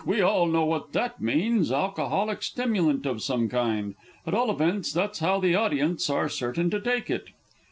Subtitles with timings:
[0.03, 3.93] We all know what that means alcoholic stimulant of some kind.
[4.25, 7.27] At all events that's how the audience are certain to take it.